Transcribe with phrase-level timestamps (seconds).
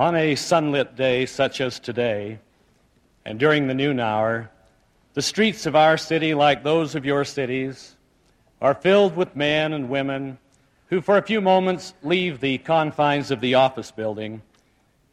[0.00, 2.38] On a sunlit day such as today,
[3.26, 4.50] and during the noon hour,
[5.12, 7.96] the streets of our city, like those of your cities,
[8.62, 10.38] are filled with men and women
[10.86, 14.40] who, for a few moments, leave the confines of the office building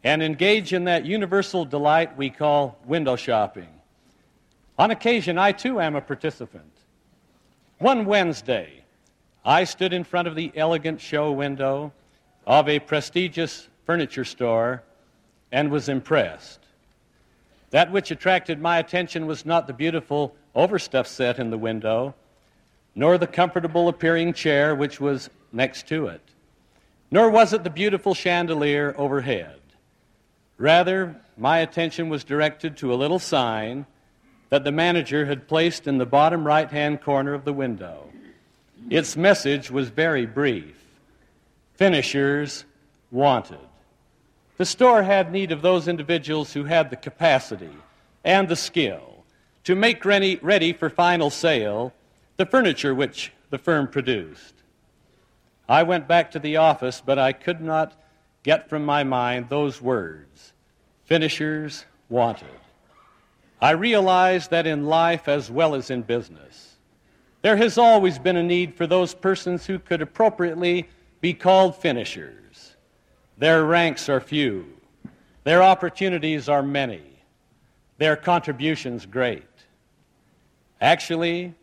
[0.05, 3.67] and engage in that universal delight we call window shopping.
[4.79, 6.71] On occasion, I too am a participant.
[7.79, 8.85] One Wednesday,
[9.43, 11.91] I stood in front of the elegant show window
[12.45, 14.83] of a prestigious furniture store
[15.51, 16.59] and was impressed.
[17.71, 22.13] That which attracted my attention was not the beautiful overstuffed set in the window,
[22.93, 26.21] nor the comfortable appearing chair which was next to it,
[27.09, 29.59] nor was it the beautiful chandelier overhead.
[30.57, 33.85] Rather, my attention was directed to a little sign
[34.49, 38.09] that the manager had placed in the bottom right hand corner of the window.
[38.89, 40.75] Its message was very brief
[41.75, 42.65] finishers
[43.11, 43.59] wanted.
[44.57, 47.77] The store had need of those individuals who had the capacity
[48.23, 49.23] and the skill
[49.63, 51.93] to make ready, for final sale
[52.37, 54.55] the furniture which the firm produced.
[55.69, 57.93] I went back to the office, but I could not
[58.43, 60.53] get from my mind those words
[61.03, 62.47] finishers wanted.
[63.61, 66.75] I realized that in life as well as in business,
[67.41, 70.89] there has always been a need for those persons who could appropriately
[71.21, 72.46] be called finishers.
[73.37, 74.65] Their ranks are few,
[75.43, 77.03] their opportunities are many,
[77.97, 79.45] their contributions great.
[80.81, 81.53] Actually,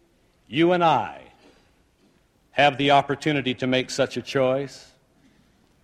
[0.46, 1.20] you and I
[2.52, 4.92] have the opportunity to make such a choice,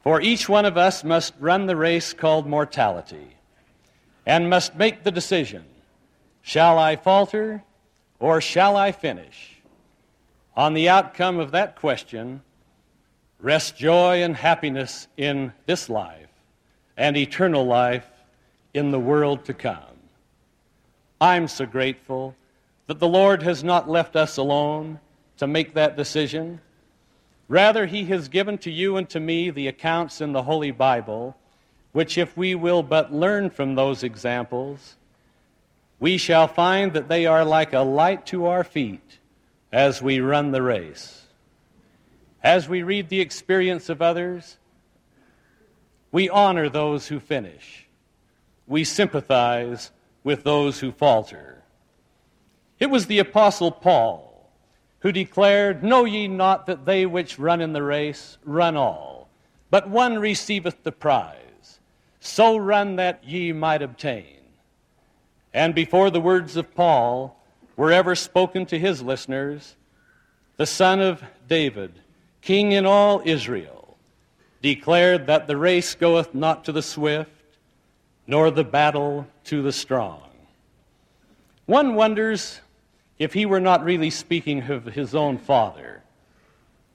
[0.02, 3.36] for each one of us must run the race called mortality
[4.24, 5.64] and must make the decision
[6.42, 7.62] Shall I falter
[8.18, 9.60] or shall I finish?
[10.56, 12.42] On the outcome of that question
[13.40, 16.28] rest joy and happiness in this life
[16.96, 18.06] and eternal life
[18.74, 19.78] in the world to come.
[21.20, 22.34] I'm so grateful
[22.86, 25.00] that the Lord has not left us alone
[25.38, 26.60] to make that decision.
[27.48, 31.36] Rather, He has given to you and to me the accounts in the Holy Bible,
[31.92, 34.96] which, if we will but learn from those examples,
[35.98, 39.18] we shall find that they are like a light to our feet
[39.72, 41.26] as we run the race.
[42.42, 44.58] As we read the experience of others,
[46.10, 47.86] we honor those who finish.
[48.66, 49.90] We sympathize
[50.24, 51.62] with those who falter.
[52.78, 54.50] It was the Apostle Paul
[55.00, 59.28] who declared, Know ye not that they which run in the race run all,
[59.70, 61.80] but one receiveth the prize?
[62.20, 64.40] So run that ye might obtain.
[65.52, 67.36] And before the words of Paul
[67.76, 69.76] were ever spoken to his listeners,
[70.56, 71.92] the son of David,
[72.42, 73.96] king in all Israel,
[74.62, 77.30] declared that the race goeth not to the swift,
[78.26, 80.22] nor the battle to the strong.
[81.66, 82.60] One wonders
[83.18, 86.02] if he were not really speaking of his own father.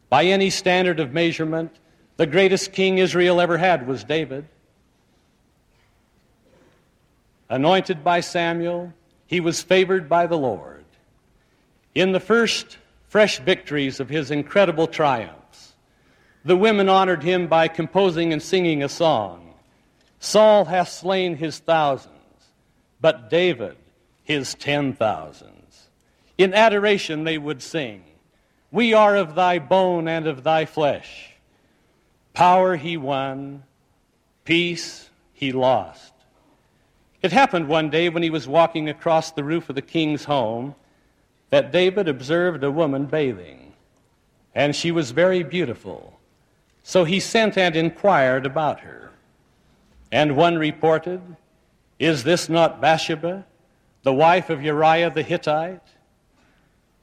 [0.09, 1.75] By any standard of measurement,
[2.17, 4.47] the greatest king Israel ever had was David.
[7.50, 8.94] Anointed by Samuel,
[9.28, 10.85] he was favored by the Lord.
[11.94, 12.78] In the first
[13.15, 15.73] fresh victories of his incredible triumphs,
[16.43, 19.53] the women honored him by composing and singing a song
[20.19, 22.11] Saul hath slain his thousands,
[22.99, 23.77] but David
[24.25, 25.87] his ten thousands.
[26.37, 28.03] In adoration, they would sing,
[28.69, 31.35] We are of thy bone and of thy flesh.
[32.33, 33.63] Power he won,
[34.43, 36.11] peace he lost.
[37.21, 40.75] It happened one day when he was walking across the roof of the king's home
[41.55, 43.71] that David observed a woman bathing,
[44.53, 46.19] and she was very beautiful.
[46.83, 49.11] So he sent and inquired about her.
[50.11, 51.21] And one reported,
[51.97, 53.45] Is this not Bathsheba,
[54.03, 55.88] the wife of Uriah the Hittite?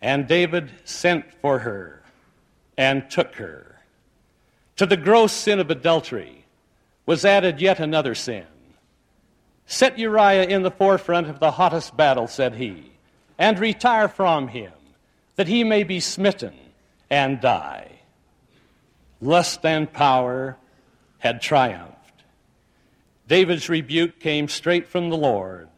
[0.02, 2.02] And David sent for her
[2.76, 3.80] and took her.
[4.76, 6.44] To the gross sin of adultery
[7.06, 8.44] was added yet another sin
[9.64, 12.91] Set Uriah in the forefront of the hottest battle, said he,
[13.42, 14.72] and retire from him,
[15.34, 16.54] that he may be smitten
[17.10, 17.90] and die.
[19.20, 20.56] Lust and power
[21.18, 22.22] had triumphed.
[23.26, 25.68] David's rebuke came straight from the Lord.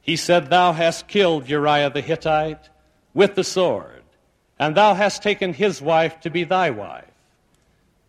[0.00, 2.68] He said, Thou hast killed Uriah the Hittite
[3.12, 4.04] with the sword,
[4.56, 7.10] and thou hast taken his wife to be thy wife.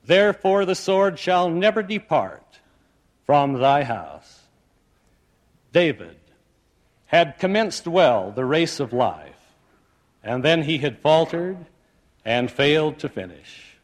[0.05, 2.59] Therefore the sword shall never depart
[3.25, 4.41] from thy house.
[5.73, 6.17] David
[7.07, 9.35] had commenced well the race of life,
[10.23, 11.57] and then he had faltered
[12.23, 13.77] and failed to finish.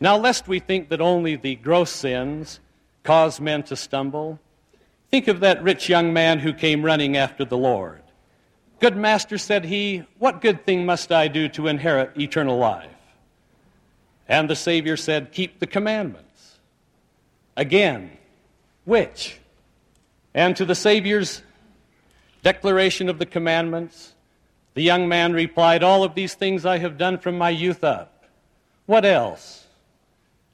[0.00, 2.60] Now, lest we think that only the gross sins
[3.04, 4.40] cause men to stumble.
[5.10, 8.02] Think of that rich young man who came running after the Lord.
[8.80, 12.90] Good master, said he, what good thing must I do to inherit eternal life?
[14.28, 16.58] And the Savior said, Keep the commandments.
[17.56, 18.10] Again,
[18.84, 19.38] which?
[20.34, 21.42] And to the Savior's
[22.44, 24.14] declaration of the commandments,
[24.74, 28.24] the young man replied, All of these things I have done from my youth up.
[28.86, 29.66] What else?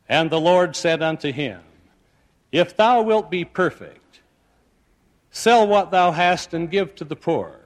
[0.08, 1.60] And the Lord said unto him,
[2.50, 4.20] If thou wilt be perfect,
[5.30, 7.60] sell what thou hast and give to the poor,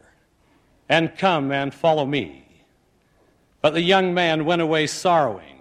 [0.88, 2.46] and come and follow me.
[3.60, 5.54] But the young man went away sorrowing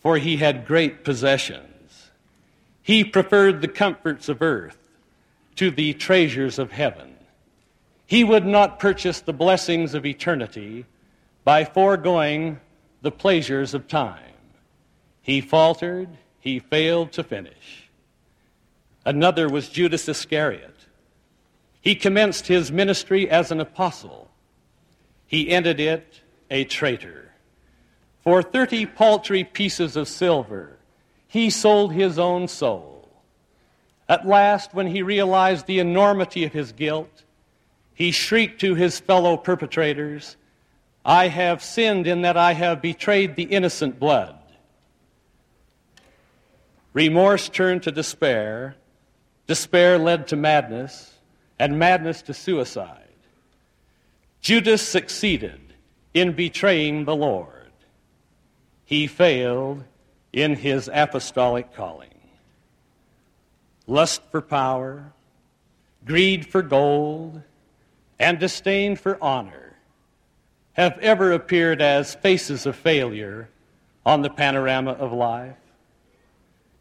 [0.00, 2.10] for he had great possessions.
[2.82, 4.78] He preferred the comforts of earth
[5.56, 7.16] to the treasures of heaven.
[8.10, 10.84] He would not purchase the blessings of eternity
[11.44, 12.58] by foregoing
[13.02, 14.34] the pleasures of time.
[15.22, 16.08] He faltered,
[16.40, 17.88] he failed to finish.
[19.06, 20.74] Another was Judas Iscariot.
[21.80, 24.28] He commenced his ministry as an apostle.
[25.28, 26.20] He ended it
[26.50, 27.30] a traitor.
[28.24, 30.78] For thirty paltry pieces of silver,
[31.28, 33.08] he sold his own soul.
[34.08, 37.22] At last, when he realized the enormity of his guilt,
[38.00, 40.38] he shrieked to his fellow perpetrators,
[41.04, 44.38] I have sinned in that I have betrayed the innocent blood.
[46.94, 48.74] Remorse turned to despair,
[49.46, 51.12] despair led to madness,
[51.58, 53.12] and madness to suicide.
[54.40, 55.60] Judas succeeded
[56.14, 57.70] in betraying the Lord
[58.86, 59.84] he failed
[60.32, 62.18] in his apostolic calling.
[63.86, 65.12] Lust for power,
[66.06, 67.42] greed for gold,
[68.20, 69.72] and disdain for honor
[70.74, 73.48] have ever appeared as faces of failure
[74.04, 75.56] on the panorama of life.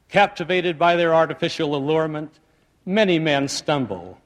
[0.10, 2.40] Captivated by their artificial allurement,
[2.86, 4.20] many men stumble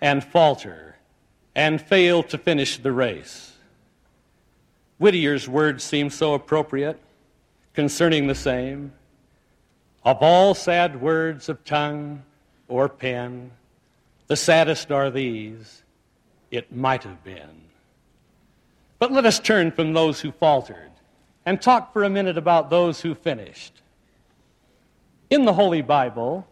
[0.00, 0.96] and falter
[1.56, 3.52] and fail to finish the race.
[4.98, 7.00] Whittier's words seem so appropriate
[7.74, 8.92] concerning the same.
[10.04, 12.22] Of all sad words of tongue
[12.68, 13.50] or pen,
[14.28, 15.82] the saddest are these
[16.50, 17.62] it might have been.
[18.98, 20.90] But let us turn from those who faltered
[21.46, 23.80] and talk for a minute about those who finished.
[25.30, 26.46] In the Holy Bible,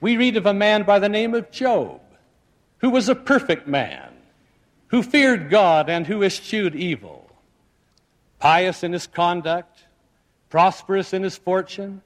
[0.00, 2.00] we read of a man by the name of Job,
[2.78, 4.12] who was a perfect man,
[4.88, 7.30] who feared God and who eschewed evil,
[8.38, 9.84] pious in his conduct,
[10.50, 12.02] prosperous in his fortune?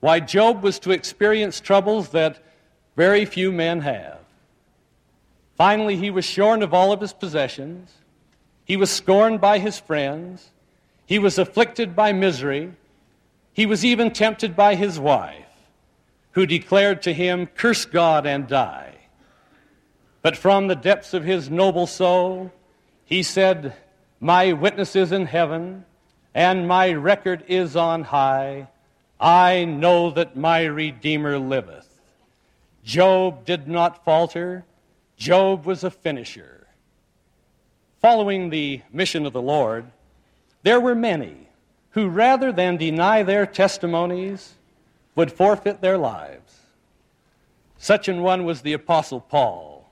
[0.00, 2.42] Why, Job was to experience troubles that
[2.96, 4.21] very few men have.
[5.62, 7.92] Finally, he was shorn of all of his possessions.
[8.64, 10.50] He was scorned by his friends.
[11.06, 12.72] He was afflicted by misery.
[13.52, 15.46] He was even tempted by his wife,
[16.32, 18.92] who declared to him, Curse God and die.
[20.20, 22.50] But from the depths of his noble soul,
[23.04, 23.76] he said,
[24.18, 25.84] My witness is in heaven
[26.34, 28.66] and my record is on high.
[29.20, 32.00] I know that my Redeemer liveth.
[32.82, 34.64] Job did not falter.
[35.22, 36.66] Job was a finisher.
[38.00, 39.84] Following the mission of the Lord,
[40.64, 41.46] there were many
[41.90, 44.54] who, rather than deny their testimonies,
[45.14, 46.62] would forfeit their lives.
[47.78, 49.88] Such an one was the Apostle Paul,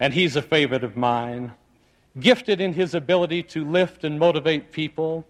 [0.00, 1.52] and he's a favorite of mine
[2.18, 5.26] gifted in his ability to lift and motivate people.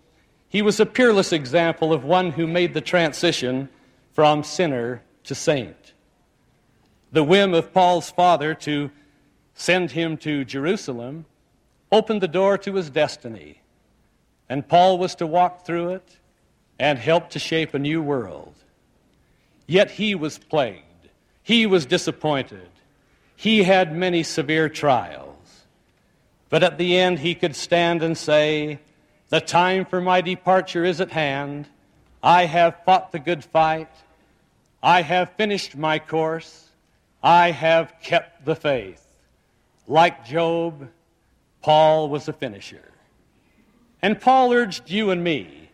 [0.49, 3.71] He was a peerless example of one who made the transition
[4.13, 5.94] from sinner to saint.
[7.15, 8.91] The whim of Paul's father to
[9.55, 11.27] send him to Jerusalem
[11.93, 13.61] opened the door to his destiny,
[14.49, 16.17] and Paul was to walk through it
[16.77, 18.57] and help to shape a new world.
[19.69, 21.09] Yet he was plagued,
[21.41, 22.69] he was disappointed,
[23.37, 25.67] he had many severe trials.
[26.49, 28.81] But at the end, he could stand and say,
[29.29, 31.69] The time for my departure is at hand.
[32.25, 33.91] I have fought the good fight.
[34.83, 36.71] I have finished my course.
[37.25, 39.03] I have kept the faith.
[39.89, 40.91] Like Job,
[41.63, 42.93] Paul was a finisher.
[44.03, 45.71] And Paul urged you and me.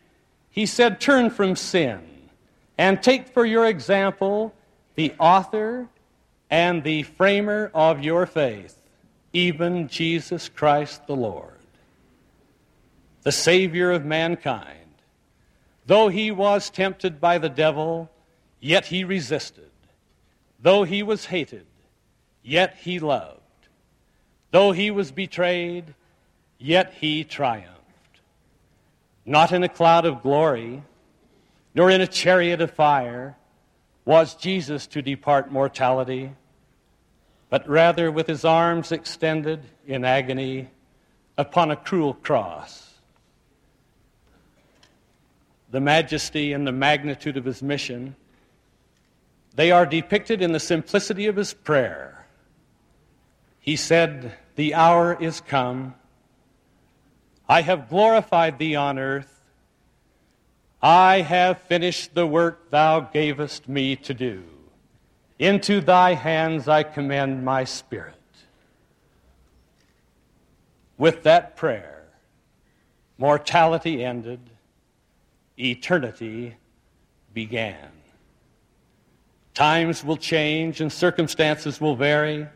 [0.50, 2.00] He said, Turn from sin
[2.78, 4.54] and take for your example
[4.95, 5.88] the author
[6.49, 8.80] and the framer of your faith
[9.33, 11.59] even Jesus Christ the Lord,
[13.23, 14.76] the Savior of mankind.
[15.87, 18.11] Though he was tempted by the devil,
[18.61, 19.70] yet he resisted.
[20.62, 21.67] Though he was hated,
[22.43, 23.40] yet he loved.
[24.50, 25.95] Though he was betrayed,
[26.59, 27.76] yet he triumphed.
[29.25, 30.83] Not in a cloud of glory,
[31.75, 33.37] nor in a chariot of fire,
[34.05, 36.33] was Jesus to depart mortality,
[37.49, 40.69] but rather with his arms extended in agony
[41.38, 42.95] upon a cruel cross.
[45.71, 48.17] The majesty and the magnitude of his mission,
[49.54, 52.26] they are depicted in the simplicity of his prayer.
[53.59, 55.95] He said, The hour is come.
[57.49, 59.40] I have glorified thee on earth.
[60.83, 64.45] I have finished the work thou gavest me to do.
[65.38, 68.14] Into thy hands I commend my spirit.
[70.97, 72.04] With that prayer,
[73.19, 74.40] mortality ended,
[75.59, 76.57] eternity
[77.33, 78.00] began.
[79.54, 82.47] Times will change and circumstances will vary,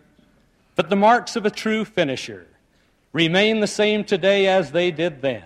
[0.76, 2.46] but the marks of a true finisher
[3.12, 5.44] remain the same today as they did then.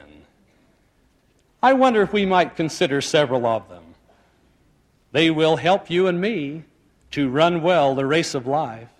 [1.63, 3.83] I wonder if we might consider several of them.
[5.13, 6.65] They will help you and me
[7.13, 8.91] to run well the race of life.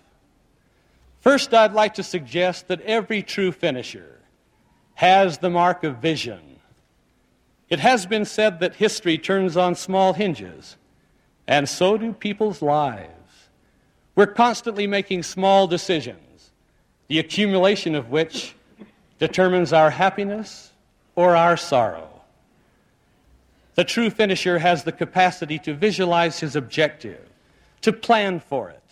[1.21, 4.19] First, I'd like to suggest that every true finisher
[4.95, 6.59] has the mark of vision.
[7.69, 10.75] It has been said that history turns on small hinges,
[11.49, 13.09] and so do people's lives.
[14.15, 16.51] We're constantly making small decisions,
[17.07, 18.53] the accumulation of which
[19.17, 20.71] determines our happiness
[21.15, 22.07] or our sorrow.
[23.73, 27.27] The true finisher has the capacity to visualize his objective,
[27.81, 28.83] to plan for it,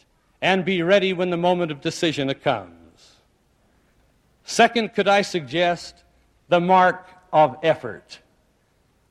[0.42, 3.18] and be ready when the moment of decision comes.
[4.46, 6.04] Second, could I suggest
[6.50, 8.20] the mark of effort?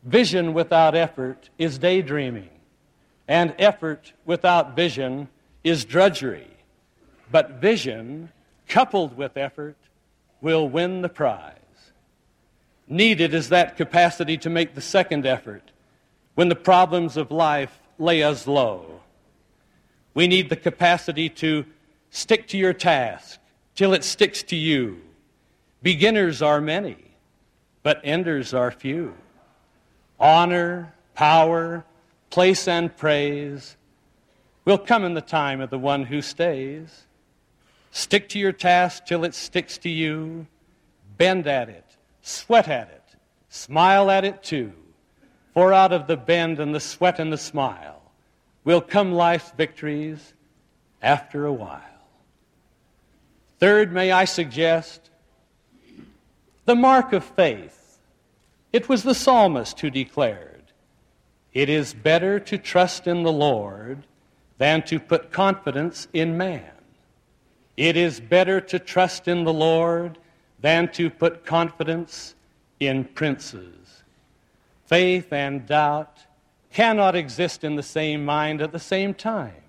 [0.02, 2.55] Vision without effort is daydreaming,
[3.28, 5.28] and effort without vision
[5.64, 6.46] is drudgery.
[7.30, 8.30] But vision,
[8.68, 9.76] coupled with effort,
[10.40, 11.52] will win the prize.
[12.88, 15.72] Needed is that capacity to make the second effort
[16.34, 19.00] when the problems of life lay us low.
[20.14, 21.64] We need the capacity to
[22.10, 23.40] stick to your task
[23.74, 25.00] till it sticks to you.
[25.82, 26.96] Beginners are many,
[27.82, 29.14] but enders are few.
[30.18, 31.84] Honor, power,
[32.30, 33.76] place, and praise
[34.64, 37.04] will come in the time of the one who stays.
[37.90, 40.46] Stick to your task till it sticks to you.
[41.16, 41.86] Bend at it
[42.26, 43.04] Sweat at it.
[43.50, 44.72] Smile at it too.
[45.54, 48.02] For out of the bend and the sweat and the smile
[48.64, 50.34] will come life's victories
[51.00, 51.80] after a while.
[53.60, 55.08] Third, may I suggest
[56.64, 58.00] the mark of faith.
[58.72, 60.55] It was the psalmist who declared,
[61.56, 64.04] It is better to trust in the Lord
[64.58, 66.70] than to put confidence in man.
[67.78, 70.18] It is better to trust in the Lord
[70.60, 72.34] than to put confidence
[72.78, 74.02] in princes.
[74.84, 76.26] Faith and doubt
[76.74, 79.64] cannot exist in the same mind at the same time,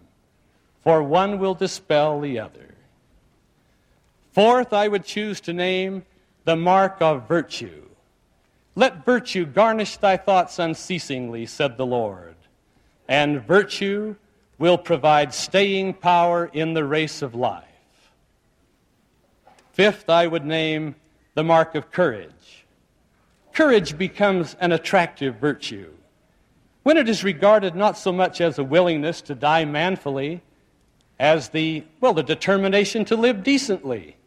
[0.83, 2.75] for one will dispel the other.
[4.33, 6.03] Fourth, I would choose to name
[6.43, 7.86] the mark of virtue.
[8.77, 12.35] Let virtue garnish thy thoughts unceasingly, said the Lord,
[13.07, 14.15] and virtue
[14.59, 17.63] will provide staying power in the race of life.
[19.71, 20.93] Fifth, I would name
[21.33, 22.67] the mark of courage.
[23.51, 25.91] Courage becomes an attractive virtue
[26.83, 30.43] when it is regarded not so much as a willingness to die manfully
[31.19, 34.17] as the, well, the determination to live decently.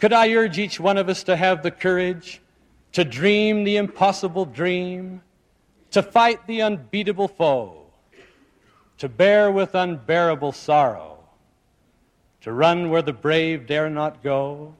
[0.00, 2.40] Could I urge each one of us to have the courage
[2.96, 5.20] to dream the impossible dream,
[5.90, 7.84] to fight the unbeatable foe,
[8.96, 11.18] to bear with unbearable sorrow,
[12.40, 14.74] to run where the brave dare not go,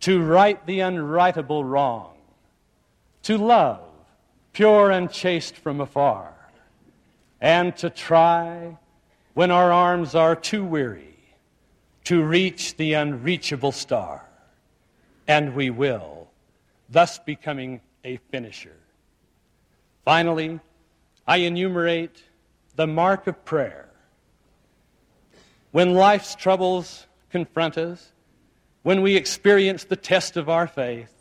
[0.00, 2.16] to right the unrightable wrong,
[3.22, 3.84] to love,
[4.54, 6.32] pure and chaste from afar,
[7.42, 8.74] and to try,
[9.34, 11.18] when our arms are too weary,
[12.04, 14.26] to reach the unreachable star.
[15.28, 16.22] And we will,
[16.92, 18.76] thus becoming a finisher.
[20.04, 20.60] Finally,
[21.26, 22.22] I enumerate
[22.76, 23.88] the mark of prayer
[25.72, 28.12] when life's troubles confront us,
[28.82, 31.12] when we experience the test of our faith,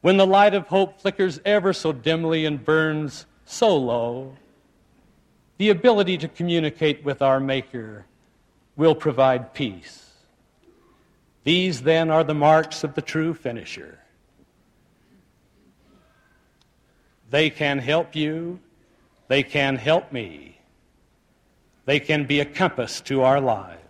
[0.00, 4.34] when the light of hope flickers ever so dimly and burns so low,
[5.58, 8.06] the ability to communicate with our Maker
[8.74, 10.10] will provide peace.
[11.44, 13.98] These then are the marks of the true finisher.
[17.30, 18.60] They can help you,
[19.28, 20.56] they can help me
[21.86, 23.80] they can be a compass to our lives.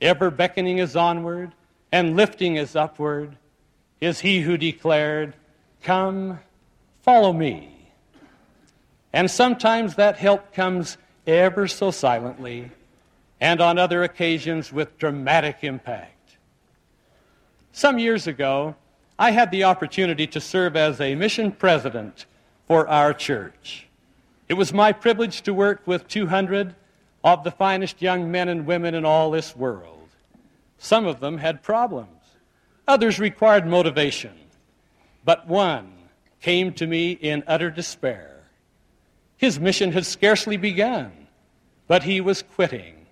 [0.00, 1.52] Ever beckoning us onward
[1.92, 3.36] and lifting us upward
[4.00, 5.36] is he who declared,
[5.82, 6.40] Come,
[7.02, 7.92] follow me.
[9.12, 10.96] And sometimes that help comes
[11.26, 12.70] ever so silently,
[13.40, 16.36] and on other occasions with dramatic impact.
[17.72, 18.74] Some years ago,
[19.20, 22.24] I had the opportunity to serve as a mission president
[22.66, 23.86] for our church.
[24.48, 26.74] It was my privilege to work with 200
[27.22, 30.08] of the finest young men and women in all this world.
[30.78, 32.38] Some of them had problems,
[32.88, 34.32] others required motivation,
[35.22, 35.92] but one
[36.40, 38.44] came to me in utter despair.
[39.36, 41.12] His mission had scarcely begun,
[41.86, 43.04] but he was quitting.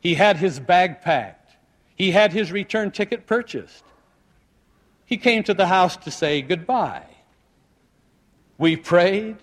[0.00, 1.56] He had his bag packed,
[1.94, 3.84] he had his return ticket purchased.
[5.06, 7.06] He came to the house to say goodbye.
[8.58, 9.36] We prayed,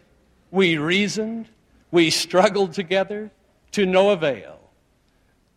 [0.52, 1.48] we reasoned,
[1.90, 3.32] we struggled together
[3.72, 4.60] to no avail.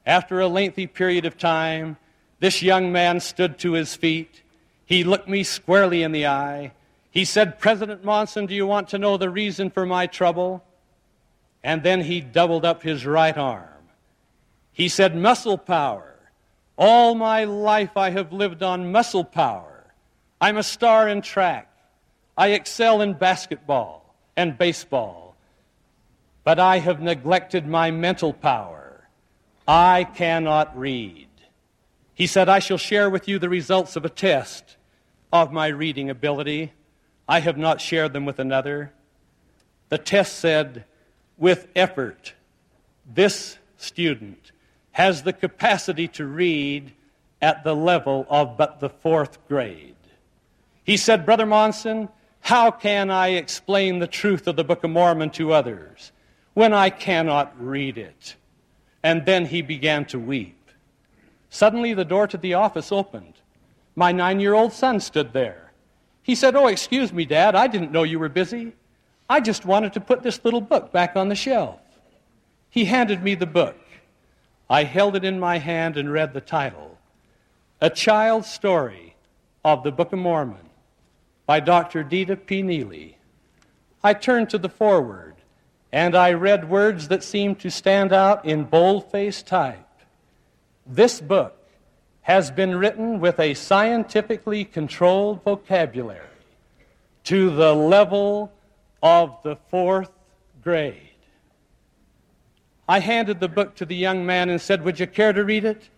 [0.07, 1.97] After a lengthy period of time,
[2.39, 4.43] this young man stood to his feet.
[4.85, 6.73] He looked me squarely in the eye.
[7.11, 10.63] He said, President Monson, do you want to know the reason for my trouble?
[11.65, 13.67] And then he doubled up his right arm.
[14.73, 16.15] He said, Muscle power.
[16.77, 19.76] All my life I have lived on muscle power.
[20.41, 21.71] I'm a star in track.
[22.37, 25.35] I excel in basketball and baseball.
[26.45, 29.09] But I have neglected my mental power.
[29.67, 31.29] I cannot read.
[32.15, 34.77] He said, I shall share with you the results of a test
[35.33, 36.73] of my reading ability.
[37.29, 38.93] I have not shared them with another.
[39.89, 40.85] The test said,
[41.37, 42.35] with effort,
[43.05, 44.53] this student
[44.93, 46.93] has the capacity to read
[47.43, 49.95] at the level of but the fourth grade.
[50.87, 55.31] He said, Brother Monson, how can I explain the truth of the Book of Mormon
[55.31, 56.13] to others
[56.55, 58.37] when I cannot read it?
[59.03, 60.71] And then he began to weep.
[61.51, 63.35] Suddenly, the door to the office opened.
[63.97, 65.73] My nine year old son stood there.
[66.23, 68.73] He said, Oh, excuse me, Dad, I didn't know you were busy.
[69.29, 71.81] I just wanted to put this little book back on the shelf.
[72.71, 73.77] He handed me the book.
[74.71, 76.97] I held it in my hand and read the title
[77.81, 79.17] A Child's Story
[79.65, 80.66] of the Book of Mormon
[81.47, 82.05] by Dr.
[82.05, 82.63] Deta P.
[82.63, 83.15] Neeley.
[84.03, 85.37] I turned to the foreword
[85.93, 89.79] and I read words that seemed to stand out in bold-faced type.
[90.85, 91.57] This book
[92.23, 96.21] has been written with a scientifically controlled vocabulary
[97.25, 98.53] to the level
[99.03, 100.11] of the fourth
[100.63, 101.03] grade.
[102.89, 105.65] I handed the book to the young man and said, Would you care to read
[105.65, 105.89] it?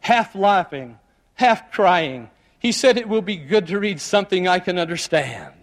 [0.00, 0.98] Half laughing,
[1.34, 2.30] half crying,
[2.66, 5.54] he said, It will be good to read something I can understand.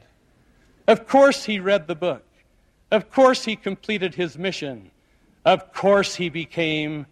[0.87, 2.23] Of course, he read the book.
[2.91, 4.89] Of course, he completed his mission.
[5.43, 7.05] Of course, he became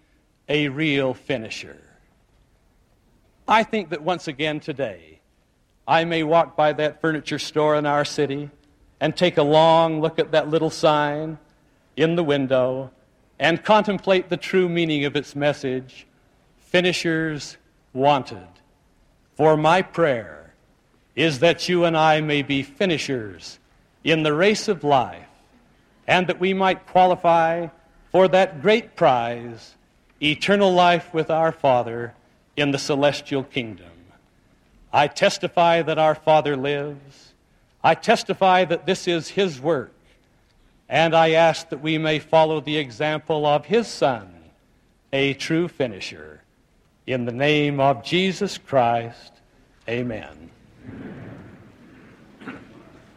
[0.47, 1.81] a real finisher.
[3.49, 5.19] I think that once again today,
[5.85, 8.49] I may walk by that furniture store in our city
[9.01, 11.37] and take a long look at that little sign
[11.97, 12.91] in the window
[13.39, 16.07] and contemplate the true meaning of its message
[16.59, 17.57] finishers
[17.91, 18.47] wanted.
[19.41, 20.53] For my prayer
[21.15, 23.57] is that you and I may be finishers
[24.03, 25.25] in the race of life
[26.05, 27.69] and that we might qualify
[28.11, 29.73] for that great prize,
[30.21, 32.13] eternal life with our Father
[32.55, 33.89] in the celestial kingdom.
[34.93, 37.33] I testify that our Father lives.
[37.83, 39.91] I testify that this is His work.
[40.87, 44.31] And I ask that we may follow the example of His Son,
[45.11, 46.41] a true finisher.
[47.07, 49.30] In the name of Jesus Christ,
[49.91, 50.51] Amen.